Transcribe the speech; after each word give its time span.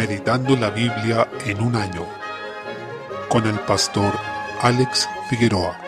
Meditando 0.00 0.56
la 0.56 0.70
Biblia 0.70 1.28
en 1.44 1.60
un 1.60 1.76
año 1.76 2.06
con 3.28 3.46
el 3.46 3.60
pastor 3.60 4.14
Alex 4.62 5.06
Figueroa. 5.28 5.78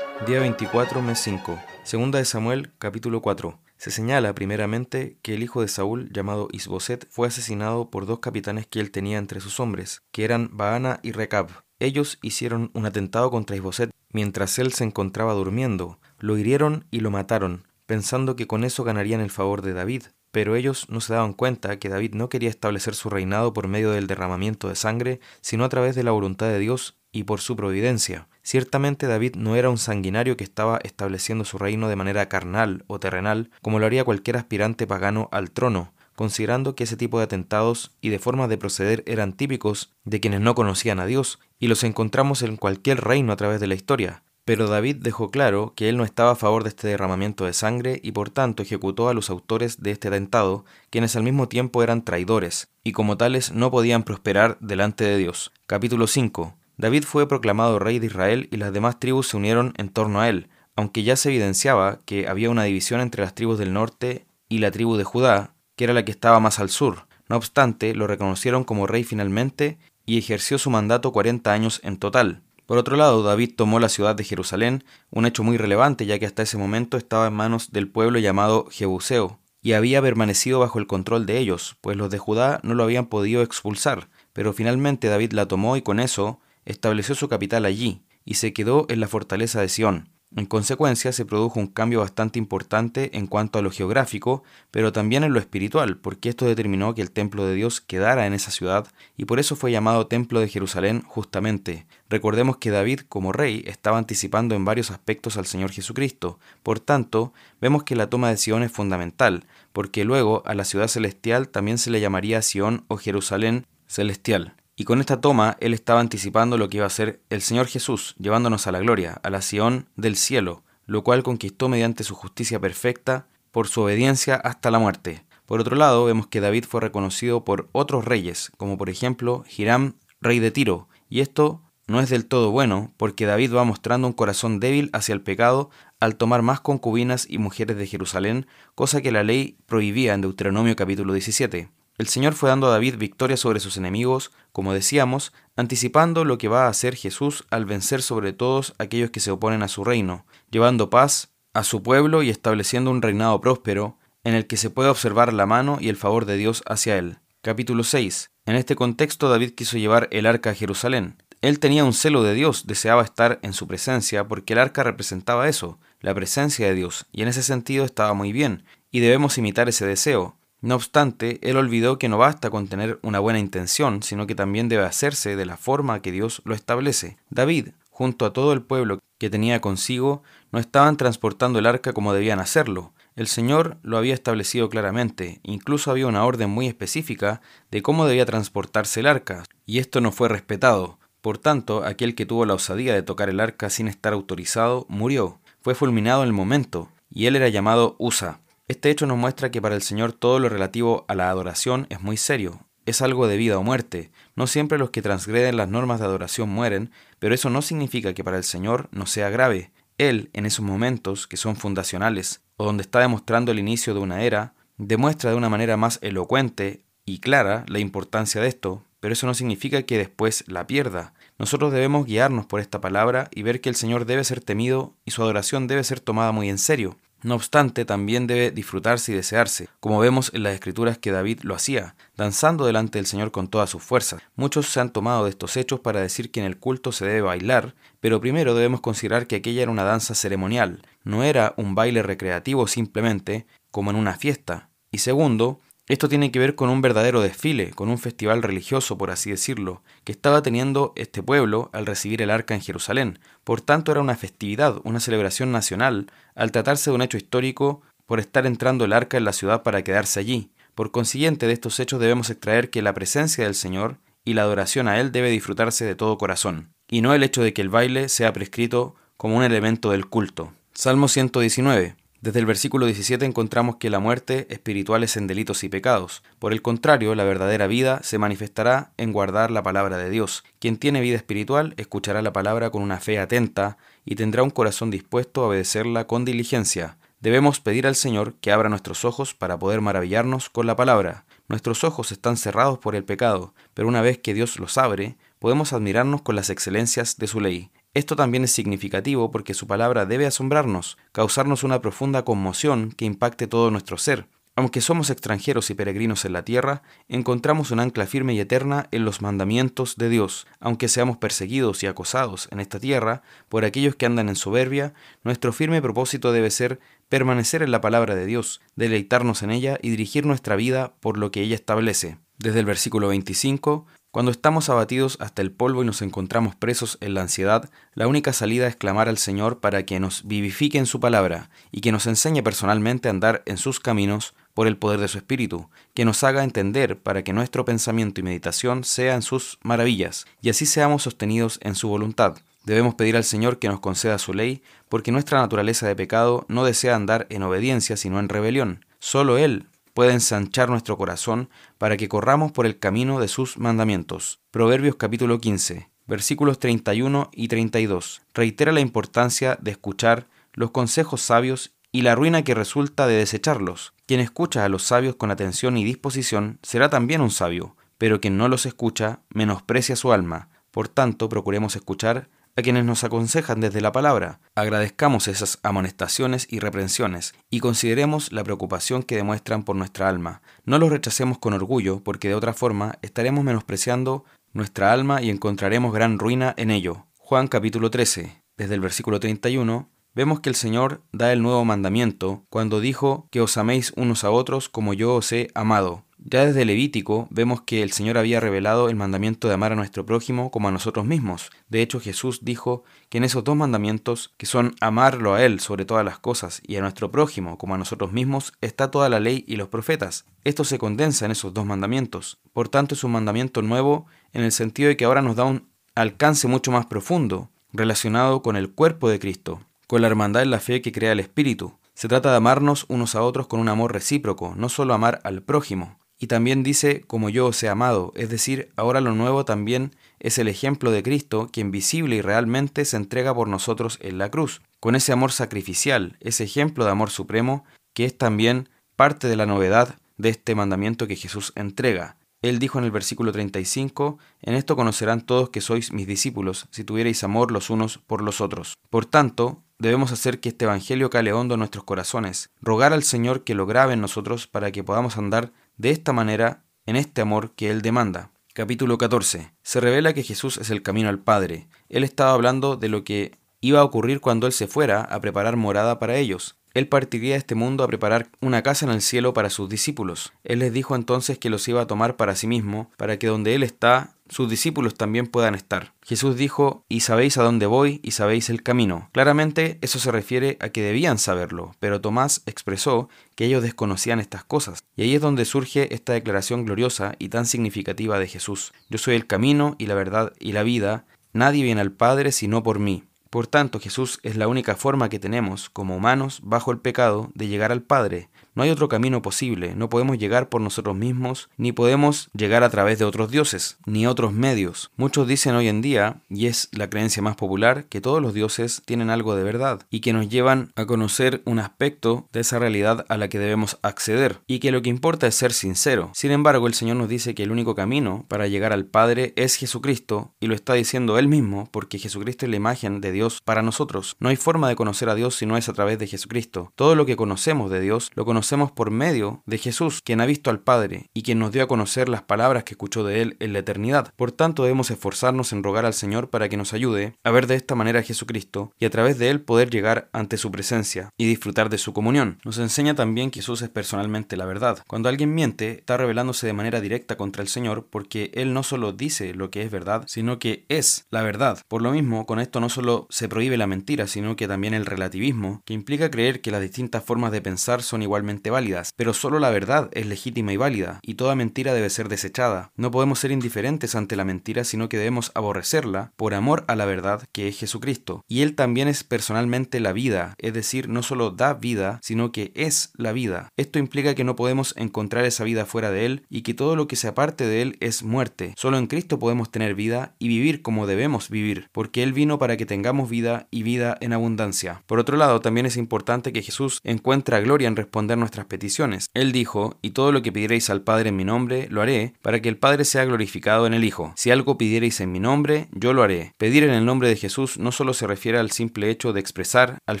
Día 0.24 0.38
24, 0.38 1.02
mes 1.02 1.18
5. 1.18 1.58
Segunda 1.82 2.20
de 2.20 2.26
Samuel, 2.26 2.70
capítulo 2.78 3.20
4. 3.22 3.58
Se 3.76 3.90
señala 3.90 4.32
primeramente 4.36 5.18
que 5.20 5.34
el 5.34 5.42
hijo 5.42 5.62
de 5.62 5.66
Saúl, 5.66 6.12
llamado 6.12 6.46
Isboset, 6.52 7.08
fue 7.10 7.26
asesinado 7.26 7.90
por 7.90 8.06
dos 8.06 8.20
capitanes 8.20 8.68
que 8.68 8.78
él 8.78 8.92
tenía 8.92 9.18
entre 9.18 9.40
sus 9.40 9.58
hombres, 9.58 10.04
que 10.12 10.24
eran 10.24 10.50
Baana 10.52 11.00
y 11.02 11.10
Recab. 11.10 11.48
Ellos 11.80 12.20
hicieron 12.22 12.70
un 12.72 12.86
atentado 12.86 13.32
contra 13.32 13.56
Isboset 13.56 13.90
mientras 14.12 14.60
él 14.60 14.74
se 14.74 14.84
encontraba 14.84 15.34
durmiendo. 15.34 15.98
Lo 16.20 16.38
hirieron 16.38 16.86
y 16.92 17.00
lo 17.00 17.10
mataron, 17.10 17.66
pensando 17.86 18.36
que 18.36 18.46
con 18.46 18.62
eso 18.62 18.84
ganarían 18.84 19.20
el 19.20 19.30
favor 19.32 19.62
de 19.62 19.72
David. 19.72 20.04
Pero 20.36 20.54
ellos 20.54 20.84
no 20.90 21.00
se 21.00 21.14
daban 21.14 21.32
cuenta 21.32 21.78
que 21.78 21.88
David 21.88 22.12
no 22.12 22.28
quería 22.28 22.50
establecer 22.50 22.94
su 22.94 23.08
reinado 23.08 23.54
por 23.54 23.68
medio 23.68 23.92
del 23.92 24.06
derramamiento 24.06 24.68
de 24.68 24.76
sangre, 24.76 25.18
sino 25.40 25.64
a 25.64 25.70
través 25.70 25.94
de 25.94 26.02
la 26.02 26.10
voluntad 26.10 26.48
de 26.48 26.58
Dios 26.58 26.98
y 27.10 27.24
por 27.24 27.40
su 27.40 27.56
providencia. 27.56 28.28
Ciertamente 28.42 29.06
David 29.06 29.36
no 29.36 29.56
era 29.56 29.70
un 29.70 29.78
sanguinario 29.78 30.36
que 30.36 30.44
estaba 30.44 30.78
estableciendo 30.82 31.46
su 31.46 31.56
reino 31.56 31.88
de 31.88 31.96
manera 31.96 32.28
carnal 32.28 32.84
o 32.86 33.00
terrenal, 33.00 33.48
como 33.62 33.78
lo 33.78 33.86
haría 33.86 34.04
cualquier 34.04 34.36
aspirante 34.36 34.86
pagano 34.86 35.30
al 35.32 35.52
trono, 35.52 35.94
considerando 36.14 36.74
que 36.74 36.84
ese 36.84 36.98
tipo 36.98 37.16
de 37.16 37.24
atentados 37.24 37.96
y 38.02 38.10
de 38.10 38.18
formas 38.18 38.50
de 38.50 38.58
proceder 38.58 39.04
eran 39.06 39.32
típicos 39.32 39.94
de 40.04 40.20
quienes 40.20 40.42
no 40.42 40.54
conocían 40.54 41.00
a 41.00 41.06
Dios, 41.06 41.38
y 41.58 41.68
los 41.68 41.82
encontramos 41.82 42.42
en 42.42 42.58
cualquier 42.58 43.00
reino 43.00 43.32
a 43.32 43.36
través 43.36 43.58
de 43.58 43.68
la 43.68 43.74
historia. 43.74 44.22
Pero 44.46 44.68
David 44.68 44.98
dejó 45.00 45.32
claro 45.32 45.72
que 45.74 45.88
él 45.88 45.96
no 45.96 46.04
estaba 46.04 46.30
a 46.30 46.36
favor 46.36 46.62
de 46.62 46.68
este 46.68 46.86
derramamiento 46.86 47.46
de 47.46 47.52
sangre 47.52 47.98
y 48.04 48.12
por 48.12 48.30
tanto 48.30 48.62
ejecutó 48.62 49.08
a 49.08 49.12
los 49.12 49.28
autores 49.28 49.82
de 49.82 49.90
este 49.90 50.06
atentado, 50.06 50.64
quienes 50.88 51.16
al 51.16 51.24
mismo 51.24 51.48
tiempo 51.48 51.82
eran 51.82 52.04
traidores, 52.04 52.68
y 52.84 52.92
como 52.92 53.16
tales 53.16 53.50
no 53.50 53.72
podían 53.72 54.04
prosperar 54.04 54.56
delante 54.60 55.02
de 55.02 55.16
Dios. 55.16 55.52
Capítulo 55.66 56.06
5. 56.06 56.54
David 56.76 57.02
fue 57.02 57.26
proclamado 57.26 57.80
rey 57.80 57.98
de 57.98 58.06
Israel 58.06 58.48
y 58.52 58.58
las 58.58 58.72
demás 58.72 59.00
tribus 59.00 59.26
se 59.26 59.36
unieron 59.36 59.74
en 59.78 59.88
torno 59.88 60.20
a 60.20 60.28
él, 60.28 60.48
aunque 60.76 61.02
ya 61.02 61.16
se 61.16 61.30
evidenciaba 61.30 61.98
que 62.04 62.28
había 62.28 62.48
una 62.48 62.62
división 62.62 63.00
entre 63.00 63.24
las 63.24 63.34
tribus 63.34 63.58
del 63.58 63.72
norte 63.72 64.26
y 64.48 64.58
la 64.58 64.70
tribu 64.70 64.96
de 64.96 65.02
Judá, 65.02 65.56
que 65.74 65.82
era 65.82 65.92
la 65.92 66.04
que 66.04 66.12
estaba 66.12 66.38
más 66.38 66.60
al 66.60 66.70
sur. 66.70 67.08
No 67.28 67.34
obstante, 67.34 67.96
lo 67.96 68.06
reconocieron 68.06 68.62
como 68.62 68.86
rey 68.86 69.02
finalmente 69.02 69.76
y 70.04 70.18
ejerció 70.18 70.56
su 70.58 70.70
mandato 70.70 71.10
40 71.10 71.52
años 71.52 71.80
en 71.82 71.96
total. 71.96 72.44
Por 72.66 72.78
otro 72.78 72.96
lado, 72.96 73.22
David 73.22 73.54
tomó 73.56 73.78
la 73.78 73.88
ciudad 73.88 74.16
de 74.16 74.24
Jerusalén, 74.24 74.84
un 75.10 75.24
hecho 75.24 75.44
muy 75.44 75.56
relevante 75.56 76.04
ya 76.04 76.18
que 76.18 76.26
hasta 76.26 76.42
ese 76.42 76.58
momento 76.58 76.96
estaba 76.96 77.28
en 77.28 77.32
manos 77.32 77.70
del 77.70 77.88
pueblo 77.88 78.18
llamado 78.18 78.66
Jebuseo, 78.70 79.38
y 79.62 79.72
había 79.72 80.02
permanecido 80.02 80.60
bajo 80.60 80.78
el 80.78 80.86
control 80.86 81.26
de 81.26 81.38
ellos, 81.38 81.76
pues 81.80 81.96
los 81.96 82.10
de 82.10 82.18
Judá 82.18 82.60
no 82.62 82.74
lo 82.74 82.82
habían 82.82 83.06
podido 83.06 83.42
expulsar, 83.42 84.08
pero 84.32 84.52
finalmente 84.52 85.08
David 85.08 85.32
la 85.32 85.46
tomó 85.46 85.76
y 85.76 85.82
con 85.82 86.00
eso 86.00 86.40
estableció 86.64 87.14
su 87.14 87.28
capital 87.28 87.64
allí 87.64 88.02
y 88.24 88.34
se 88.34 88.52
quedó 88.52 88.86
en 88.88 89.00
la 89.00 89.08
fortaleza 89.08 89.60
de 89.60 89.68
Sión. 89.68 90.10
En 90.34 90.44
consecuencia, 90.46 91.12
se 91.12 91.24
produjo 91.24 91.60
un 91.60 91.68
cambio 91.68 92.00
bastante 92.00 92.38
importante 92.40 93.16
en 93.16 93.28
cuanto 93.28 93.58
a 93.58 93.62
lo 93.62 93.70
geográfico, 93.70 94.42
pero 94.72 94.92
también 94.92 95.22
en 95.22 95.32
lo 95.32 95.38
espiritual, 95.38 95.98
porque 95.98 96.28
esto 96.28 96.46
determinó 96.46 96.94
que 96.94 97.02
el 97.02 97.12
templo 97.12 97.46
de 97.46 97.54
Dios 97.54 97.80
quedara 97.80 98.26
en 98.26 98.34
esa 98.34 98.50
ciudad, 98.50 98.88
y 99.16 99.26
por 99.26 99.38
eso 99.38 99.54
fue 99.54 99.70
llamado 99.70 100.08
Templo 100.08 100.40
de 100.40 100.48
Jerusalén 100.48 101.02
justamente. 101.06 101.86
Recordemos 102.10 102.56
que 102.56 102.70
David, 102.70 103.00
como 103.08 103.32
rey, 103.32 103.62
estaba 103.66 103.98
anticipando 103.98 104.56
en 104.56 104.64
varios 104.64 104.90
aspectos 104.90 105.36
al 105.36 105.46
Señor 105.46 105.70
Jesucristo. 105.70 106.40
Por 106.64 106.80
tanto, 106.80 107.32
vemos 107.60 107.84
que 107.84 107.96
la 107.96 108.10
toma 108.10 108.28
de 108.28 108.36
Sión 108.36 108.64
es 108.64 108.72
fundamental, 108.72 109.46
porque 109.72 110.04
luego 110.04 110.42
a 110.44 110.54
la 110.54 110.64
ciudad 110.64 110.88
celestial 110.88 111.48
también 111.48 111.78
se 111.78 111.90
le 111.90 112.00
llamaría 112.00 112.42
Sión 112.42 112.84
o 112.88 112.96
Jerusalén 112.96 113.66
celestial. 113.86 114.56
Y 114.78 114.84
con 114.84 115.00
esta 115.00 115.22
toma 115.22 115.56
él 115.60 115.72
estaba 115.72 116.00
anticipando 116.00 116.58
lo 116.58 116.68
que 116.68 116.76
iba 116.76 116.86
a 116.86 116.90
ser 116.90 117.22
el 117.30 117.40
Señor 117.40 117.66
Jesús, 117.66 118.14
llevándonos 118.18 118.66
a 118.66 118.72
la 118.72 118.80
gloria, 118.80 119.18
a 119.22 119.30
la 119.30 119.40
Sión 119.40 119.88
del 119.96 120.16
cielo, 120.16 120.64
lo 120.84 121.02
cual 121.02 121.22
conquistó 121.22 121.70
mediante 121.70 122.04
su 122.04 122.14
justicia 122.14 122.60
perfecta, 122.60 123.26
por 123.50 123.68
su 123.68 123.80
obediencia 123.80 124.34
hasta 124.34 124.70
la 124.70 124.78
muerte. 124.78 125.24
Por 125.46 125.60
otro 125.60 125.76
lado, 125.76 126.04
vemos 126.04 126.26
que 126.26 126.42
David 126.42 126.66
fue 126.68 126.82
reconocido 126.82 127.42
por 127.42 127.70
otros 127.72 128.04
reyes, 128.04 128.52
como 128.58 128.76
por 128.76 128.90
ejemplo 128.90 129.44
Hiram, 129.56 129.94
rey 130.20 130.40
de 130.40 130.50
Tiro, 130.50 130.88
y 131.08 131.20
esto 131.20 131.62
no 131.86 132.00
es 132.00 132.10
del 132.10 132.26
todo 132.26 132.50
bueno, 132.50 132.92
porque 132.98 133.24
David 133.24 133.54
va 133.54 133.64
mostrando 133.64 134.08
un 134.08 134.12
corazón 134.12 134.60
débil 134.60 134.90
hacia 134.92 135.14
el 135.14 135.22
pecado 135.22 135.70
al 136.00 136.16
tomar 136.16 136.42
más 136.42 136.60
concubinas 136.60 137.26
y 137.30 137.38
mujeres 137.38 137.78
de 137.78 137.86
Jerusalén, 137.86 138.46
cosa 138.74 139.00
que 139.00 139.12
la 139.12 139.22
ley 139.22 139.56
prohibía 139.64 140.12
en 140.12 140.20
Deuteronomio 140.20 140.76
capítulo 140.76 141.14
17. 141.14 141.70
El 141.98 142.08
Señor 142.08 142.34
fue 142.34 142.50
dando 142.50 142.66
a 142.66 142.70
David 142.70 142.96
victoria 142.98 143.38
sobre 143.38 143.60
sus 143.60 143.78
enemigos, 143.78 144.30
como 144.52 144.74
decíamos, 144.74 145.32
anticipando 145.56 146.24
lo 146.24 146.36
que 146.36 146.48
va 146.48 146.66
a 146.66 146.68
hacer 146.68 146.94
Jesús 146.94 147.44
al 147.50 147.64
vencer 147.64 148.02
sobre 148.02 148.34
todos 148.34 148.74
aquellos 148.78 149.10
que 149.10 149.20
se 149.20 149.30
oponen 149.30 149.62
a 149.62 149.68
su 149.68 149.82
reino, 149.82 150.26
llevando 150.50 150.90
paz 150.90 151.30
a 151.54 151.64
su 151.64 151.82
pueblo 151.82 152.22
y 152.22 152.28
estableciendo 152.28 152.90
un 152.90 153.00
reinado 153.00 153.40
próspero, 153.40 153.96
en 154.24 154.34
el 154.34 154.46
que 154.46 154.58
se 154.58 154.68
puede 154.68 154.90
observar 154.90 155.32
la 155.32 155.46
mano 155.46 155.78
y 155.80 155.88
el 155.88 155.96
favor 155.96 156.26
de 156.26 156.36
Dios 156.36 156.62
hacia 156.66 156.98
él. 156.98 157.18
Capítulo 157.40 157.82
6. 157.82 158.30
En 158.44 158.56
este 158.56 158.76
contexto 158.76 159.30
David 159.30 159.52
quiso 159.54 159.78
llevar 159.78 160.08
el 160.10 160.26
arca 160.26 160.50
a 160.50 160.54
Jerusalén. 160.54 161.22
Él 161.40 161.60
tenía 161.60 161.84
un 161.84 161.94
celo 161.94 162.22
de 162.22 162.34
Dios, 162.34 162.66
deseaba 162.66 163.02
estar 163.02 163.38
en 163.42 163.52
su 163.54 163.66
presencia, 163.66 164.26
porque 164.28 164.52
el 164.52 164.58
arca 164.58 164.82
representaba 164.82 165.48
eso, 165.48 165.78
la 166.00 166.14
presencia 166.14 166.66
de 166.66 166.74
Dios, 166.74 167.06
y 167.12 167.22
en 167.22 167.28
ese 167.28 167.42
sentido 167.42 167.84
estaba 167.84 168.14
muy 168.14 168.32
bien, 168.32 168.64
y 168.90 169.00
debemos 169.00 169.38
imitar 169.38 169.68
ese 169.68 169.86
deseo. 169.86 170.36
No 170.66 170.74
obstante, 170.74 171.38
él 171.48 171.58
olvidó 171.58 171.96
que 171.96 172.08
no 172.08 172.18
basta 172.18 172.50
con 172.50 172.66
tener 172.66 172.98
una 173.02 173.20
buena 173.20 173.38
intención, 173.38 174.02
sino 174.02 174.26
que 174.26 174.34
también 174.34 174.68
debe 174.68 174.82
hacerse 174.82 175.36
de 175.36 175.46
la 175.46 175.56
forma 175.56 176.02
que 176.02 176.10
Dios 176.10 176.42
lo 176.44 176.56
establece. 176.56 177.18
David, 177.30 177.68
junto 177.88 178.26
a 178.26 178.32
todo 178.32 178.52
el 178.52 178.62
pueblo 178.62 178.98
que 179.18 179.30
tenía 179.30 179.60
consigo, 179.60 180.24
no 180.50 180.58
estaban 180.58 180.96
transportando 180.96 181.60
el 181.60 181.66
arca 181.66 181.92
como 181.92 182.12
debían 182.12 182.40
hacerlo. 182.40 182.92
El 183.14 183.28
Señor 183.28 183.78
lo 183.84 183.96
había 183.96 184.14
establecido 184.14 184.68
claramente, 184.68 185.38
incluso 185.44 185.92
había 185.92 186.08
una 186.08 186.24
orden 186.24 186.50
muy 186.50 186.66
específica 186.66 187.42
de 187.70 187.82
cómo 187.82 188.04
debía 188.04 188.26
transportarse 188.26 188.98
el 188.98 189.06
arca, 189.06 189.44
y 189.66 189.78
esto 189.78 190.00
no 190.00 190.10
fue 190.10 190.28
respetado. 190.28 190.98
Por 191.20 191.38
tanto, 191.38 191.84
aquel 191.84 192.16
que 192.16 192.26
tuvo 192.26 192.44
la 192.44 192.54
osadía 192.54 192.92
de 192.92 193.04
tocar 193.04 193.28
el 193.28 193.38
arca 193.38 193.70
sin 193.70 193.86
estar 193.86 194.12
autorizado 194.14 194.84
murió, 194.88 195.38
fue 195.60 195.76
fulminado 195.76 196.22
en 196.24 196.26
el 196.26 196.32
momento, 196.32 196.90
y 197.08 197.26
él 197.26 197.36
era 197.36 197.48
llamado 197.48 197.94
Usa. 198.00 198.40
Este 198.68 198.90
hecho 198.90 199.06
nos 199.06 199.16
muestra 199.16 199.52
que 199.52 199.62
para 199.62 199.76
el 199.76 199.82
Señor 199.82 200.12
todo 200.12 200.40
lo 200.40 200.48
relativo 200.48 201.04
a 201.06 201.14
la 201.14 201.30
adoración 201.30 201.86
es 201.88 202.00
muy 202.00 202.16
serio, 202.16 202.66
es 202.84 203.00
algo 203.00 203.28
de 203.28 203.36
vida 203.36 203.58
o 203.58 203.62
muerte. 203.62 204.10
No 204.34 204.48
siempre 204.48 204.76
los 204.76 204.90
que 204.90 205.02
transgreden 205.02 205.56
las 205.56 205.68
normas 205.68 206.00
de 206.00 206.06
adoración 206.06 206.48
mueren, 206.48 206.90
pero 207.20 207.32
eso 207.32 207.48
no 207.48 207.62
significa 207.62 208.12
que 208.12 208.24
para 208.24 208.38
el 208.38 208.42
Señor 208.42 208.88
no 208.90 209.06
sea 209.06 209.30
grave. 209.30 209.70
Él, 209.98 210.30
en 210.32 210.46
esos 210.46 210.64
momentos 210.64 211.28
que 211.28 211.36
son 211.36 211.54
fundacionales, 211.54 212.40
o 212.56 212.64
donde 212.64 212.82
está 212.82 212.98
demostrando 212.98 213.52
el 213.52 213.60
inicio 213.60 213.94
de 213.94 214.00
una 214.00 214.22
era, 214.22 214.54
demuestra 214.78 215.30
de 215.30 215.36
una 215.36 215.48
manera 215.48 215.76
más 215.76 216.00
elocuente 216.02 216.82
y 217.04 217.20
clara 217.20 217.64
la 217.68 217.78
importancia 217.78 218.40
de 218.40 218.48
esto, 218.48 218.82
pero 218.98 219.12
eso 219.12 219.28
no 219.28 219.34
significa 219.34 219.84
que 219.84 219.96
después 219.96 220.42
la 220.48 220.66
pierda. 220.66 221.14
Nosotros 221.38 221.72
debemos 221.72 222.04
guiarnos 222.04 222.46
por 222.46 222.58
esta 222.58 222.80
palabra 222.80 223.28
y 223.32 223.42
ver 223.42 223.60
que 223.60 223.68
el 223.68 223.76
Señor 223.76 224.06
debe 224.06 224.24
ser 224.24 224.40
temido 224.40 224.96
y 225.04 225.12
su 225.12 225.22
adoración 225.22 225.68
debe 225.68 225.84
ser 225.84 226.00
tomada 226.00 226.32
muy 226.32 226.48
en 226.48 226.58
serio. 226.58 226.96
No 227.22 227.34
obstante, 227.34 227.84
también 227.84 228.26
debe 228.26 228.50
disfrutarse 228.50 229.12
y 229.12 229.14
desearse, 229.14 229.68
como 229.80 229.98
vemos 229.98 230.30
en 230.34 230.42
las 230.42 230.54
escrituras 230.54 230.98
que 230.98 231.10
David 231.10 231.40
lo 231.42 231.54
hacía, 231.54 231.96
danzando 232.16 232.66
delante 232.66 232.98
del 232.98 233.06
Señor 233.06 233.32
con 233.32 233.48
todas 233.48 233.70
sus 233.70 233.82
fuerzas. 233.82 234.22
Muchos 234.36 234.66
se 234.66 234.80
han 234.80 234.92
tomado 234.92 235.24
de 235.24 235.30
estos 235.30 235.56
hechos 235.56 235.80
para 235.80 236.00
decir 236.00 236.30
que 236.30 236.40
en 236.40 236.46
el 236.46 236.58
culto 236.58 236.92
se 236.92 237.06
debe 237.06 237.22
bailar, 237.22 237.74
pero 238.00 238.20
primero 238.20 238.54
debemos 238.54 238.80
considerar 238.80 239.26
que 239.26 239.36
aquella 239.36 239.62
era 239.62 239.70
una 239.70 239.84
danza 239.84 240.14
ceremonial, 240.14 240.82
no 241.04 241.24
era 241.24 241.54
un 241.56 241.74
baile 241.74 242.02
recreativo 242.02 242.66
simplemente, 242.66 243.46
como 243.70 243.90
en 243.90 243.96
una 243.96 244.14
fiesta. 244.14 244.68
Y 244.90 244.98
segundo, 244.98 245.60
esto 245.88 246.08
tiene 246.08 246.32
que 246.32 246.40
ver 246.40 246.56
con 246.56 246.68
un 246.68 246.82
verdadero 246.82 247.20
desfile, 247.20 247.70
con 247.70 247.88
un 247.88 247.98
festival 247.98 248.42
religioso, 248.42 248.98
por 248.98 249.10
así 249.10 249.30
decirlo, 249.30 249.82
que 250.02 250.10
estaba 250.10 250.42
teniendo 250.42 250.92
este 250.96 251.22
pueblo 251.22 251.70
al 251.72 251.86
recibir 251.86 252.22
el 252.22 252.30
arca 252.30 252.54
en 252.54 252.60
Jerusalén. 252.60 253.20
Por 253.44 253.60
tanto, 253.60 253.92
era 253.92 254.00
una 254.00 254.16
festividad, 254.16 254.80
una 254.82 254.98
celebración 254.98 255.52
nacional, 255.52 256.10
al 256.34 256.50
tratarse 256.50 256.90
de 256.90 256.96
un 256.96 257.02
hecho 257.02 257.16
histórico 257.16 257.82
por 258.04 258.18
estar 258.18 258.46
entrando 258.46 258.84
el 258.84 258.92
arca 258.92 259.16
en 259.16 259.24
la 259.24 259.32
ciudad 259.32 259.62
para 259.62 259.84
quedarse 259.84 260.18
allí. 260.18 260.50
Por 260.74 260.90
consiguiente, 260.90 261.46
de 261.46 261.52
estos 261.52 261.78
hechos 261.78 262.00
debemos 262.00 262.30
extraer 262.30 262.68
que 262.70 262.82
la 262.82 262.92
presencia 262.92 263.44
del 263.44 263.54
Señor 263.54 263.98
y 264.24 264.34
la 264.34 264.42
adoración 264.42 264.88
a 264.88 264.98
Él 265.00 265.12
debe 265.12 265.30
disfrutarse 265.30 265.84
de 265.84 265.94
todo 265.94 266.18
corazón, 266.18 266.70
y 266.90 267.00
no 267.00 267.14
el 267.14 267.22
hecho 267.22 267.42
de 267.42 267.52
que 267.52 267.62
el 267.62 267.68
baile 267.68 268.08
sea 268.08 268.32
prescrito 268.32 268.96
como 269.16 269.36
un 269.36 269.44
elemento 269.44 269.92
del 269.92 270.06
culto. 270.06 270.52
Salmo 270.74 271.06
119. 271.08 271.96
Desde 272.26 272.40
el 272.40 272.46
versículo 272.46 272.86
17 272.86 273.24
encontramos 273.24 273.76
que 273.76 273.88
la 273.88 274.00
muerte 274.00 274.48
espiritual 274.50 275.04
es 275.04 275.16
en 275.16 275.28
delitos 275.28 275.62
y 275.62 275.68
pecados. 275.68 276.24
Por 276.40 276.52
el 276.52 276.60
contrario, 276.60 277.14
la 277.14 277.22
verdadera 277.22 277.68
vida 277.68 278.00
se 278.02 278.18
manifestará 278.18 278.90
en 278.96 279.12
guardar 279.12 279.52
la 279.52 279.62
palabra 279.62 279.96
de 279.96 280.10
Dios. 280.10 280.42
Quien 280.58 280.76
tiene 280.76 281.00
vida 281.00 281.14
espiritual 281.14 281.74
escuchará 281.76 282.22
la 282.22 282.32
palabra 282.32 282.70
con 282.70 282.82
una 282.82 282.98
fe 282.98 283.20
atenta 283.20 283.78
y 284.04 284.16
tendrá 284.16 284.42
un 284.42 284.50
corazón 284.50 284.90
dispuesto 284.90 285.44
a 285.44 285.46
obedecerla 285.46 286.08
con 286.08 286.24
diligencia. 286.24 286.98
Debemos 287.20 287.60
pedir 287.60 287.86
al 287.86 287.94
Señor 287.94 288.34
que 288.40 288.50
abra 288.50 288.70
nuestros 288.70 289.04
ojos 289.04 289.32
para 289.32 289.56
poder 289.56 289.80
maravillarnos 289.80 290.50
con 290.50 290.66
la 290.66 290.74
palabra. 290.74 291.26
nuestros 291.46 291.84
ojos 291.84 292.10
están 292.10 292.36
cerrados 292.36 292.78
por 292.78 292.96
el 292.96 293.04
pecado, 293.04 293.54
pero 293.72 293.86
una 293.86 294.02
vez 294.02 294.18
que 294.18 294.34
Dios 294.34 294.58
los 294.58 294.78
abre, 294.78 295.16
podemos 295.38 295.72
admirarnos 295.72 296.22
con 296.22 296.34
las 296.34 296.50
excelencias 296.50 297.18
de 297.18 297.28
su 297.28 297.38
ley. 297.38 297.70
Esto 297.96 298.14
también 298.14 298.44
es 298.44 298.50
significativo 298.50 299.30
porque 299.30 299.54
su 299.54 299.66
palabra 299.66 300.04
debe 300.04 300.26
asombrarnos, 300.26 300.98
causarnos 301.12 301.64
una 301.64 301.80
profunda 301.80 302.26
conmoción 302.26 302.92
que 302.92 303.06
impacte 303.06 303.46
todo 303.46 303.70
nuestro 303.70 303.96
ser. 303.96 304.26
Aunque 304.54 304.82
somos 304.82 305.08
extranjeros 305.08 305.70
y 305.70 305.74
peregrinos 305.74 306.26
en 306.26 306.34
la 306.34 306.44
tierra, 306.44 306.82
encontramos 307.08 307.70
un 307.70 307.80
ancla 307.80 308.04
firme 308.04 308.34
y 308.34 308.40
eterna 308.40 308.86
en 308.90 309.06
los 309.06 309.22
mandamientos 309.22 309.96
de 309.96 310.10
Dios. 310.10 310.46
Aunque 310.60 310.88
seamos 310.88 311.16
perseguidos 311.16 311.82
y 311.82 311.86
acosados 311.86 312.48
en 312.50 312.60
esta 312.60 312.78
tierra 312.78 313.22
por 313.48 313.64
aquellos 313.64 313.96
que 313.96 314.04
andan 314.04 314.28
en 314.28 314.36
soberbia, 314.36 314.92
nuestro 315.24 315.54
firme 315.54 315.80
propósito 315.80 316.32
debe 316.32 316.50
ser 316.50 316.80
permanecer 317.08 317.62
en 317.62 317.70
la 317.70 317.80
palabra 317.80 318.14
de 318.14 318.26
Dios, 318.26 318.60
deleitarnos 318.74 319.42
en 319.42 319.52
ella 319.52 319.78
y 319.80 319.88
dirigir 319.88 320.26
nuestra 320.26 320.54
vida 320.54 320.92
por 321.00 321.16
lo 321.16 321.30
que 321.30 321.40
ella 321.40 321.54
establece. 321.54 322.18
Desde 322.38 322.60
el 322.60 322.66
versículo 322.66 323.08
25, 323.08 323.86
cuando 324.16 324.32
estamos 324.32 324.70
abatidos 324.70 325.18
hasta 325.20 325.42
el 325.42 325.52
polvo 325.52 325.82
y 325.82 325.84
nos 325.84 326.00
encontramos 326.00 326.54
presos 326.54 326.96
en 327.02 327.12
la 327.12 327.20
ansiedad, 327.20 327.68
la 327.92 328.08
única 328.08 328.32
salida 328.32 328.66
es 328.66 328.74
clamar 328.74 329.10
al 329.10 329.18
Señor 329.18 329.58
para 329.60 329.84
que 329.84 330.00
nos 330.00 330.26
vivifique 330.26 330.78
en 330.78 330.86
su 330.86 331.00
palabra 331.00 331.50
y 331.70 331.82
que 331.82 331.92
nos 331.92 332.06
enseñe 332.06 332.42
personalmente 332.42 333.08
a 333.08 333.10
andar 333.10 333.42
en 333.44 333.58
sus 333.58 333.78
caminos 333.78 334.32
por 334.54 334.68
el 334.68 334.78
poder 334.78 335.00
de 335.00 335.08
su 335.08 335.18
Espíritu, 335.18 335.68
que 335.92 336.06
nos 336.06 336.24
haga 336.24 336.44
entender 336.44 336.98
para 336.98 337.24
que 337.24 337.34
nuestro 337.34 337.66
pensamiento 337.66 338.22
y 338.22 338.24
meditación 338.24 338.84
sean 338.84 339.20
sus 339.20 339.58
maravillas, 339.62 340.24
y 340.40 340.48
así 340.48 340.64
seamos 340.64 341.02
sostenidos 341.02 341.60
en 341.62 341.74
su 341.74 341.88
voluntad. 341.88 342.38
Debemos 342.64 342.94
pedir 342.94 343.18
al 343.18 343.24
Señor 343.24 343.58
que 343.58 343.68
nos 343.68 343.80
conceda 343.80 344.16
su 344.16 344.32
ley, 344.32 344.62
porque 344.88 345.12
nuestra 345.12 345.40
naturaleza 345.40 345.86
de 345.88 345.94
pecado 345.94 346.46
no 346.48 346.64
desea 346.64 346.96
andar 346.96 347.26
en 347.28 347.42
obediencia, 347.42 347.98
sino 347.98 348.18
en 348.18 348.30
rebelión. 348.30 348.82
Solo 348.98 349.36
Él 349.36 349.66
puede 349.96 350.12
ensanchar 350.12 350.68
nuestro 350.68 350.98
corazón 350.98 351.48
para 351.78 351.96
que 351.96 352.06
corramos 352.06 352.52
por 352.52 352.66
el 352.66 352.78
camino 352.78 353.18
de 353.18 353.28
sus 353.28 353.56
mandamientos. 353.56 354.40
Proverbios 354.50 354.96
capítulo 354.96 355.40
15, 355.40 355.88
versículos 356.06 356.58
31 356.58 357.30
y 357.32 357.48
32. 357.48 358.20
Reitera 358.34 358.72
la 358.72 358.80
importancia 358.80 359.56
de 359.58 359.70
escuchar 359.70 360.28
los 360.52 360.70
consejos 360.70 361.22
sabios 361.22 361.72
y 361.92 362.02
la 362.02 362.14
ruina 362.14 362.42
que 362.42 362.52
resulta 362.52 363.06
de 363.06 363.14
desecharlos. 363.14 363.94
Quien 364.04 364.20
escucha 364.20 364.66
a 364.66 364.68
los 364.68 364.82
sabios 364.82 365.16
con 365.16 365.30
atención 365.30 365.78
y 365.78 365.84
disposición 365.84 366.58
será 366.62 366.90
también 366.90 367.22
un 367.22 367.30
sabio, 367.30 367.74
pero 367.96 368.20
quien 368.20 368.36
no 368.36 368.48
los 368.48 368.66
escucha 368.66 369.20
menosprecia 369.30 369.96
su 369.96 370.12
alma. 370.12 370.50
Por 370.72 370.88
tanto, 370.88 371.30
procuremos 371.30 371.74
escuchar 371.74 372.28
a 372.56 372.62
quienes 372.62 372.84
nos 372.84 373.04
aconsejan 373.04 373.60
desde 373.60 373.82
la 373.82 373.92
palabra. 373.92 374.40
Agradezcamos 374.54 375.28
esas 375.28 375.58
amonestaciones 375.62 376.46
y 376.50 376.58
reprensiones 376.58 377.34
y 377.50 377.60
consideremos 377.60 378.32
la 378.32 378.42
preocupación 378.42 379.02
que 379.02 379.16
demuestran 379.16 379.62
por 379.62 379.76
nuestra 379.76 380.08
alma. 380.08 380.40
No 380.64 380.78
los 380.78 380.90
rechacemos 380.90 381.38
con 381.38 381.52
orgullo, 381.52 382.02
porque 382.02 382.28
de 382.28 382.34
otra 382.34 382.54
forma 382.54 382.98
estaremos 383.02 383.44
menospreciando 383.44 384.24
nuestra 384.54 384.92
alma 384.92 385.20
y 385.20 385.28
encontraremos 385.28 385.92
gran 385.92 386.18
ruina 386.18 386.54
en 386.56 386.70
ello. 386.70 387.06
Juan 387.18 387.46
capítulo 387.46 387.90
13, 387.90 388.42
desde 388.56 388.74
el 388.74 388.80
versículo 388.80 389.20
31 389.20 389.90
vemos 390.14 390.40
que 390.40 390.48
el 390.48 390.54
Señor 390.54 391.02
da 391.12 391.30
el 391.34 391.42
nuevo 391.42 391.62
mandamiento 391.66 392.46
cuando 392.48 392.80
dijo 392.80 393.28
que 393.30 393.42
os 393.42 393.58
améis 393.58 393.92
unos 393.96 394.24
a 394.24 394.30
otros 394.30 394.70
como 394.70 394.94
yo 394.94 395.14
os 395.14 395.30
he 395.30 395.48
amado. 395.54 396.05
Ya 396.28 396.44
desde 396.44 396.64
Levítico 396.64 397.28
vemos 397.30 397.60
que 397.60 397.84
el 397.84 397.92
Señor 397.92 398.18
había 398.18 398.40
revelado 398.40 398.88
el 398.88 398.96
mandamiento 398.96 399.46
de 399.46 399.54
amar 399.54 399.70
a 399.70 399.76
nuestro 399.76 400.04
prójimo 400.04 400.50
como 400.50 400.66
a 400.66 400.72
nosotros 400.72 401.06
mismos. 401.06 401.50
De 401.68 401.82
hecho, 401.82 402.00
Jesús 402.00 402.40
dijo 402.42 402.82
que 403.08 403.18
en 403.18 403.24
esos 403.24 403.44
dos 403.44 403.54
mandamientos, 403.54 404.34
que 404.36 404.46
son 404.46 404.74
amarlo 404.80 405.34
a 405.34 405.44
Él 405.44 405.60
sobre 405.60 405.84
todas 405.84 406.04
las 406.04 406.18
cosas 406.18 406.62
y 406.66 406.74
a 406.74 406.80
nuestro 406.80 407.12
prójimo 407.12 407.58
como 407.58 407.76
a 407.76 407.78
nosotros 407.78 408.10
mismos, 408.10 408.54
está 408.60 408.90
toda 408.90 409.08
la 409.08 409.20
ley 409.20 409.44
y 409.46 409.54
los 409.54 409.68
profetas. 409.68 410.24
Esto 410.42 410.64
se 410.64 410.78
condensa 410.78 411.26
en 411.26 411.30
esos 411.30 411.54
dos 411.54 411.64
mandamientos. 411.64 412.40
Por 412.52 412.68
tanto, 412.68 412.96
es 412.96 413.04
un 413.04 413.12
mandamiento 413.12 413.62
nuevo 413.62 414.06
en 414.32 414.42
el 414.42 414.50
sentido 414.50 414.88
de 414.88 414.96
que 414.96 415.04
ahora 415.04 415.22
nos 415.22 415.36
da 415.36 415.44
un 415.44 415.68
alcance 415.94 416.48
mucho 416.48 416.72
más 416.72 416.86
profundo, 416.86 417.50
relacionado 417.72 418.42
con 418.42 418.56
el 418.56 418.72
cuerpo 418.72 419.08
de 419.08 419.20
Cristo 419.20 419.60
con 419.86 420.00
la 420.00 420.08
hermandad 420.08 420.42
en 420.42 420.50
la 420.50 420.60
fe 420.60 420.82
que 420.82 420.92
crea 420.92 421.12
el 421.12 421.20
Espíritu. 421.20 421.78
Se 421.94 422.08
trata 422.08 422.30
de 422.30 422.36
amarnos 422.36 422.84
unos 422.88 423.14
a 423.14 423.22
otros 423.22 423.46
con 423.46 423.60
un 423.60 423.68
amor 423.68 423.92
recíproco, 423.92 424.54
no 424.56 424.68
solo 424.68 424.94
amar 424.94 425.20
al 425.24 425.42
prójimo. 425.42 425.95
Y 426.18 426.28
también 426.28 426.62
dice, 426.62 427.02
como 427.06 427.28
yo 427.28 427.46
os 427.46 427.62
he 427.62 427.68
amado, 427.68 428.12
es 428.16 428.30
decir, 428.30 428.70
ahora 428.76 429.00
lo 429.00 429.12
nuevo 429.12 429.44
también 429.44 429.94
es 430.18 430.38
el 430.38 430.48
ejemplo 430.48 430.90
de 430.90 431.02
Cristo, 431.02 431.48
quien 431.52 431.70
visible 431.70 432.16
y 432.16 432.20
realmente 432.22 432.84
se 432.84 432.96
entrega 432.96 433.34
por 433.34 433.48
nosotros 433.48 433.98
en 434.00 434.18
la 434.18 434.30
cruz, 434.30 434.62
con 434.80 434.94
ese 434.94 435.12
amor 435.12 435.32
sacrificial, 435.32 436.16
ese 436.20 436.44
ejemplo 436.44 436.84
de 436.84 436.90
amor 436.90 437.10
supremo, 437.10 437.64
que 437.94 438.06
es 438.06 438.16
también 438.16 438.68
parte 438.96 439.28
de 439.28 439.36
la 439.36 439.46
novedad 439.46 439.98
de 440.16 440.30
este 440.30 440.54
mandamiento 440.54 441.06
que 441.06 441.16
Jesús 441.16 441.52
entrega. 441.54 442.16
Él 442.40 442.58
dijo 442.58 442.78
en 442.78 442.84
el 442.84 442.90
versículo 442.90 443.32
35, 443.32 444.18
En 444.40 444.54
esto 444.54 444.76
conocerán 444.76 445.20
todos 445.20 445.50
que 445.50 445.60
sois 445.60 445.92
mis 445.92 446.06
discípulos, 446.06 446.66
si 446.70 446.84
tuvierais 446.84 447.24
amor 447.24 447.50
los 447.50 447.68
unos 447.68 447.98
por 447.98 448.22
los 448.22 448.40
otros. 448.40 448.74
Por 448.88 449.04
tanto, 449.04 449.62
Debemos 449.78 450.10
hacer 450.10 450.40
que 450.40 450.48
este 450.48 450.64
Evangelio 450.64 451.10
cale 451.10 451.34
hondo 451.34 451.54
en 451.54 451.58
nuestros 451.58 451.84
corazones, 451.84 452.48
rogar 452.62 452.94
al 452.94 453.02
Señor 453.02 453.44
que 453.44 453.54
lo 453.54 453.66
grabe 453.66 453.92
en 453.92 454.00
nosotros 454.00 454.46
para 454.46 454.72
que 454.72 454.82
podamos 454.82 455.18
andar 455.18 455.52
de 455.76 455.90
esta 455.90 456.12
manera 456.12 456.64
en 456.86 456.96
este 456.96 457.20
amor 457.20 457.54
que 457.54 457.70
Él 457.70 457.82
demanda. 457.82 458.30
Capítulo 458.54 458.96
14. 458.96 459.52
Se 459.62 459.80
revela 459.80 460.14
que 460.14 460.22
Jesús 460.22 460.56
es 460.56 460.70
el 460.70 460.82
camino 460.82 461.08
al 461.08 461.18
Padre. 461.18 461.68
Él 461.88 462.04
estaba 462.04 462.32
hablando 462.32 462.76
de 462.76 462.88
lo 462.88 463.04
que 463.04 463.38
iba 463.60 463.80
a 463.80 463.84
ocurrir 463.84 464.20
cuando 464.20 464.46
Él 464.46 464.52
se 464.52 464.66
fuera 464.66 465.02
a 465.02 465.20
preparar 465.20 465.56
morada 465.56 465.98
para 465.98 466.16
ellos. 466.16 466.58
Él 466.76 466.88
partiría 466.88 467.32
de 467.32 467.38
este 467.38 467.54
mundo 467.54 467.84
a 467.84 467.86
preparar 467.86 468.28
una 468.42 468.62
casa 468.62 468.84
en 468.84 468.92
el 468.92 469.00
cielo 469.00 469.32
para 469.32 469.48
sus 469.48 469.66
discípulos. 469.66 470.34
Él 470.44 470.58
les 470.58 470.74
dijo 470.74 470.94
entonces 470.94 471.38
que 471.38 471.48
los 471.48 471.66
iba 471.68 471.80
a 471.80 471.86
tomar 471.86 472.16
para 472.16 472.36
sí 472.36 472.46
mismo, 472.46 472.90
para 472.98 473.18
que 473.18 473.28
donde 473.28 473.54
Él 473.54 473.62
está, 473.62 474.10
sus 474.28 474.50
discípulos 474.50 474.94
también 474.94 475.26
puedan 475.26 475.54
estar. 475.54 475.94
Jesús 476.02 476.36
dijo, 476.36 476.84
y 476.86 477.00
sabéis 477.00 477.38
a 477.38 477.42
dónde 477.42 477.64
voy 477.64 478.00
y 478.02 478.10
sabéis 478.10 478.50
el 478.50 478.62
camino. 478.62 479.08
Claramente 479.12 479.78
eso 479.80 479.98
se 479.98 480.12
refiere 480.12 480.58
a 480.60 480.68
que 480.68 480.82
debían 480.82 481.16
saberlo, 481.16 481.74
pero 481.80 482.02
Tomás 482.02 482.42
expresó 482.44 483.08
que 483.36 483.46
ellos 483.46 483.62
desconocían 483.62 484.20
estas 484.20 484.44
cosas. 484.44 484.82
Y 484.96 485.02
ahí 485.04 485.14
es 485.14 485.22
donde 485.22 485.46
surge 485.46 485.94
esta 485.94 486.12
declaración 486.12 486.66
gloriosa 486.66 487.14
y 487.18 487.30
tan 487.30 487.46
significativa 487.46 488.18
de 488.18 488.28
Jesús. 488.28 488.74
Yo 488.90 488.98
soy 488.98 489.14
el 489.14 489.26
camino 489.26 489.76
y 489.78 489.86
la 489.86 489.94
verdad 489.94 490.34
y 490.38 490.52
la 490.52 490.62
vida. 490.62 491.06
Nadie 491.32 491.62
viene 491.62 491.80
al 491.80 491.92
Padre 491.92 492.32
sino 492.32 492.62
por 492.62 492.80
mí. 492.80 493.04
Por 493.30 493.46
tanto, 493.46 493.80
Jesús 493.80 494.20
es 494.22 494.36
la 494.36 494.48
única 494.48 494.76
forma 494.76 495.08
que 495.08 495.18
tenemos, 495.18 495.68
como 495.70 495.96
humanos, 495.96 496.40
bajo 496.42 496.70
el 496.70 496.78
pecado, 496.78 497.30
de 497.34 497.48
llegar 497.48 497.72
al 497.72 497.82
Padre. 497.82 498.30
No 498.56 498.62
hay 498.62 498.70
otro 498.70 498.88
camino 498.88 499.20
posible, 499.20 499.74
no 499.76 499.90
podemos 499.90 500.16
llegar 500.16 500.48
por 500.48 500.62
nosotros 500.62 500.96
mismos, 500.96 501.50
ni 501.58 501.72
podemos 501.72 502.30
llegar 502.32 502.62
a 502.62 502.70
través 502.70 502.98
de 502.98 503.04
otros 503.04 503.30
dioses, 503.30 503.76
ni 503.84 504.06
otros 504.06 504.32
medios. 504.32 504.90
Muchos 504.96 505.28
dicen 505.28 505.54
hoy 505.54 505.68
en 505.68 505.82
día, 505.82 506.22
y 506.30 506.46
es 506.46 506.70
la 506.72 506.88
creencia 506.88 507.22
más 507.22 507.36
popular, 507.36 507.84
que 507.84 508.00
todos 508.00 508.22
los 508.22 508.32
dioses 508.32 508.80
tienen 508.86 509.10
algo 509.10 509.36
de 509.36 509.42
verdad, 509.42 509.82
y 509.90 510.00
que 510.00 510.14
nos 510.14 510.30
llevan 510.30 510.72
a 510.74 510.86
conocer 510.86 511.42
un 511.44 511.58
aspecto 511.58 512.30
de 512.32 512.40
esa 512.40 512.58
realidad 512.58 513.04
a 513.10 513.18
la 513.18 513.28
que 513.28 513.38
debemos 513.38 513.78
acceder, 513.82 514.40
y 514.46 514.58
que 514.58 514.72
lo 514.72 514.80
que 514.80 514.88
importa 514.88 515.26
es 515.26 515.34
ser 515.34 515.52
sincero. 515.52 516.10
Sin 516.14 516.30
embargo, 516.30 516.66
el 516.66 516.72
Señor 516.72 516.96
nos 516.96 517.10
dice 517.10 517.34
que 517.34 517.42
el 517.42 517.52
único 517.52 517.74
camino 517.74 518.24
para 518.26 518.48
llegar 518.48 518.72
al 518.72 518.86
Padre 518.86 519.34
es 519.36 519.56
Jesucristo, 519.56 520.32
y 520.40 520.46
lo 520.46 520.54
está 520.54 520.72
diciendo 520.72 521.18
Él 521.18 521.28
mismo, 521.28 521.68
porque 521.72 521.98
Jesucristo 521.98 522.46
es 522.46 522.50
la 522.50 522.56
imagen 522.56 523.02
de 523.02 523.12
Dios 523.12 523.42
para 523.44 523.60
nosotros. 523.60 524.16
No 524.18 524.30
hay 524.30 524.36
forma 524.36 524.70
de 524.70 524.76
conocer 524.76 525.10
a 525.10 525.14
Dios 525.14 525.34
si 525.34 525.44
no 525.44 525.58
es 525.58 525.68
a 525.68 525.74
través 525.74 525.98
de 525.98 526.06
Jesucristo. 526.06 526.72
Todo 526.74 526.94
lo 526.94 527.04
que 527.04 527.16
conocemos 527.16 527.70
de 527.70 527.82
Dios 527.82 528.10
lo 528.14 528.24
conocemos 528.24 528.45
por 528.46 528.90
medio 528.90 529.42
de 529.46 529.58
Jesús, 529.58 530.00
quien 530.02 530.20
ha 530.20 530.26
visto 530.26 530.50
al 530.50 530.60
Padre 530.60 531.10
y 531.12 531.22
quien 531.22 531.38
nos 531.38 531.52
dio 531.52 531.64
a 531.64 531.66
conocer 531.66 532.08
las 532.08 532.22
palabras 532.22 532.64
que 532.64 532.74
escuchó 532.74 533.04
de 533.04 533.20
Él 533.20 533.36
en 533.40 533.52
la 533.52 533.58
eternidad. 533.58 534.12
Por 534.16 534.32
tanto, 534.32 534.62
debemos 534.62 534.90
esforzarnos 534.90 535.52
en 535.52 535.62
rogar 535.62 535.84
al 535.84 535.94
Señor 535.94 536.30
para 536.30 536.48
que 536.48 536.56
nos 536.56 536.72
ayude 536.72 537.14
a 537.24 537.30
ver 537.30 537.46
de 537.46 537.56
esta 537.56 537.74
manera 537.74 538.00
a 538.00 538.02
Jesucristo 538.02 538.72
y 538.78 538.84
a 538.84 538.90
través 538.90 539.18
de 539.18 539.30
Él 539.30 539.40
poder 539.40 539.70
llegar 539.70 540.08
ante 540.12 540.36
su 540.36 540.50
presencia 540.50 541.10
y 541.16 541.26
disfrutar 541.26 541.70
de 541.70 541.78
su 541.78 541.92
comunión. 541.92 542.38
Nos 542.44 542.58
enseña 542.58 542.94
también 542.94 543.30
que 543.30 543.40
Jesús 543.40 543.62
es 543.62 543.68
personalmente 543.68 544.36
la 544.36 544.46
verdad. 544.46 544.78
Cuando 544.86 545.08
alguien 545.08 545.34
miente, 545.34 545.72
está 545.72 545.96
revelándose 545.96 546.46
de 546.46 546.52
manera 546.52 546.80
directa 546.80 547.16
contra 547.16 547.42
el 547.42 547.48
Señor 547.48 547.86
porque 547.90 548.30
Él 548.34 548.54
no 548.54 548.62
solo 548.62 548.92
dice 548.92 549.34
lo 549.34 549.50
que 549.50 549.62
es 549.62 549.70
verdad, 549.70 550.04
sino 550.06 550.38
que 550.38 550.64
es 550.68 551.06
la 551.10 551.22
verdad. 551.22 551.58
Por 551.68 551.82
lo 551.82 551.90
mismo, 551.90 552.26
con 552.26 552.38
esto 552.38 552.60
no 552.60 552.68
solo 552.68 553.06
se 553.10 553.28
prohíbe 553.28 553.56
la 553.56 553.66
mentira, 553.66 554.06
sino 554.06 554.36
que 554.36 554.48
también 554.48 554.72
el 554.72 554.86
relativismo, 554.86 555.62
que 555.64 555.74
implica 555.74 556.10
creer 556.10 556.40
que 556.40 556.50
las 556.50 556.60
distintas 556.60 557.04
formas 557.04 557.32
de 557.32 557.42
pensar 557.42 557.82
son 557.82 558.02
igualmente 558.02 558.35
válidas, 558.44 558.92
pero 558.96 559.14
solo 559.14 559.38
la 559.38 559.50
verdad 559.50 559.88
es 559.92 560.06
legítima 560.06 560.52
y 560.52 560.56
válida, 560.56 561.00
y 561.02 561.14
toda 561.14 561.34
mentira 561.34 561.74
debe 561.74 561.90
ser 561.90 562.08
desechada. 562.08 562.70
No 562.76 562.90
podemos 562.90 563.18
ser 563.18 563.30
indiferentes 563.30 563.94
ante 563.94 564.16
la 564.16 564.24
mentira, 564.24 564.64
sino 564.64 564.88
que 564.88 564.98
debemos 564.98 565.32
aborrecerla 565.34 566.12
por 566.16 566.34
amor 566.34 566.64
a 566.68 566.76
la 566.76 566.86
verdad 566.86 567.24
que 567.32 567.48
es 567.48 567.58
Jesucristo. 567.58 568.24
Y 568.28 568.42
Él 568.42 568.54
también 568.54 568.88
es 568.88 569.04
personalmente 569.04 569.80
la 569.80 569.92
vida, 569.92 570.34
es 570.38 570.54
decir, 570.54 570.88
no 570.88 571.02
solo 571.02 571.30
da 571.30 571.54
vida, 571.54 572.00
sino 572.02 572.32
que 572.32 572.52
es 572.54 572.92
la 572.96 573.12
vida. 573.12 573.48
Esto 573.56 573.78
implica 573.78 574.14
que 574.14 574.24
no 574.24 574.36
podemos 574.36 574.74
encontrar 574.76 575.24
esa 575.24 575.44
vida 575.44 575.66
fuera 575.66 575.90
de 575.90 576.06
Él 576.06 576.26
y 576.28 576.42
que 576.42 576.54
todo 576.54 576.76
lo 576.76 576.88
que 576.88 576.96
se 576.96 577.08
aparte 577.08 577.46
de 577.46 577.62
Él 577.62 577.76
es 577.80 578.02
muerte. 578.02 578.54
Solo 578.56 578.78
en 578.78 578.86
Cristo 578.86 579.18
podemos 579.18 579.50
tener 579.50 579.74
vida 579.74 580.14
y 580.18 580.28
vivir 580.28 580.62
como 580.62 580.86
debemos 580.86 581.30
vivir, 581.30 581.68
porque 581.72 582.02
Él 582.02 582.12
vino 582.12 582.38
para 582.38 582.56
que 582.56 582.66
tengamos 582.66 583.10
vida 583.10 583.48
y 583.50 583.62
vida 583.62 583.96
en 584.00 584.12
abundancia. 584.12 584.82
Por 584.86 584.98
otro 584.98 585.16
lado, 585.16 585.40
también 585.40 585.66
es 585.66 585.76
importante 585.76 586.32
que 586.32 586.42
Jesús 586.42 586.80
encuentra 586.84 587.40
gloria 587.40 587.68
en 587.68 587.76
nuestras 588.16 588.46
peticiones. 588.46 589.10
Él 589.14 589.32
dijo, 589.32 589.78
y 589.82 589.90
todo 589.90 590.12
lo 590.12 590.22
que 590.22 590.32
pidierais 590.32 590.70
al 590.70 590.82
Padre 590.82 591.10
en 591.10 591.16
mi 591.16 591.24
nombre, 591.24 591.68
lo 591.70 591.82
haré, 591.82 592.14
para 592.22 592.40
que 592.40 592.48
el 592.48 592.58
Padre 592.58 592.84
sea 592.84 593.04
glorificado 593.04 593.66
en 593.66 593.74
el 593.74 593.84
Hijo. 593.84 594.12
Si 594.16 594.30
algo 594.30 594.58
pidierais 594.58 595.00
en 595.00 595.12
mi 595.12 595.20
nombre, 595.20 595.68
yo 595.72 595.92
lo 595.92 596.02
haré. 596.02 596.34
Pedir 596.38 596.64
en 596.64 596.70
el 596.70 596.84
nombre 596.84 597.08
de 597.08 597.16
Jesús 597.16 597.58
no 597.58 597.72
solo 597.72 597.94
se 597.94 598.06
refiere 598.06 598.38
al 598.38 598.50
simple 598.50 598.90
hecho 598.90 599.12
de 599.12 599.20
expresar 599.20 599.78
al 599.86 600.00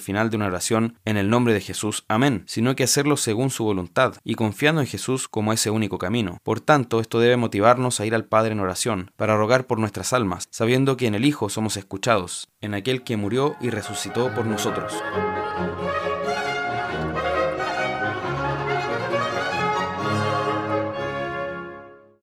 final 0.00 0.30
de 0.30 0.36
una 0.36 0.46
oración 0.46 0.98
en 1.04 1.16
el 1.16 1.30
nombre 1.30 1.54
de 1.54 1.60
Jesús, 1.60 2.04
amén, 2.08 2.44
sino 2.46 2.74
que 2.74 2.84
hacerlo 2.84 3.16
según 3.16 3.50
su 3.50 3.64
voluntad 3.64 4.14
y 4.24 4.34
confiando 4.34 4.80
en 4.80 4.86
Jesús 4.86 5.28
como 5.28 5.52
ese 5.52 5.70
único 5.70 5.98
camino. 5.98 6.38
Por 6.42 6.60
tanto, 6.60 7.00
esto 7.00 7.20
debe 7.20 7.36
motivarnos 7.36 8.00
a 8.00 8.06
ir 8.06 8.14
al 8.14 8.24
Padre 8.24 8.52
en 8.52 8.60
oración, 8.60 9.10
para 9.16 9.36
rogar 9.36 9.66
por 9.66 9.78
nuestras 9.78 10.12
almas, 10.12 10.48
sabiendo 10.50 10.96
que 10.96 11.06
en 11.06 11.14
el 11.14 11.24
Hijo 11.24 11.48
somos 11.48 11.76
escuchados, 11.76 12.48
en 12.60 12.74
aquel 12.74 13.02
que 13.02 13.16
murió 13.16 13.56
y 13.60 13.70
resucitó 13.70 14.32
por 14.34 14.46
nosotros. 14.46 14.92